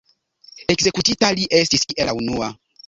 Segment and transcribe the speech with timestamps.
[0.75, 2.55] Ekzekutita li estis kiel la unua.